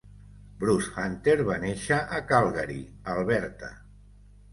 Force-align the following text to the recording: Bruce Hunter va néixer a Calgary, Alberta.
Bruce 0.61 0.87
Hunter 1.01 1.35
va 1.49 1.57
néixer 1.63 1.99
a 2.19 2.21
Calgary, 2.31 2.79
Alberta. 3.17 3.71